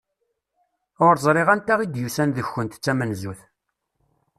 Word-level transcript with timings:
Ur 1.05 1.15
ẓriɣ 1.25 1.47
anta 1.53 1.75
i 1.81 1.87
d-yusan 1.87 2.29
deg-kunt 2.37 2.77
d 2.79 2.81
tamenzut. 2.83 3.41